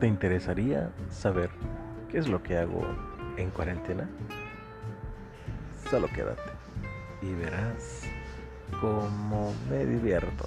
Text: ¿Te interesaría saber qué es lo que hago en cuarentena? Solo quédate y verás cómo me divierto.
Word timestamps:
¿Te 0.00 0.06
interesaría 0.06 0.90
saber 1.10 1.50
qué 2.10 2.16
es 2.16 2.26
lo 2.26 2.42
que 2.42 2.56
hago 2.56 2.82
en 3.36 3.50
cuarentena? 3.50 4.08
Solo 5.90 6.08
quédate 6.08 6.50
y 7.20 7.34
verás 7.34 8.04
cómo 8.80 9.52
me 9.68 9.84
divierto. 9.84 10.46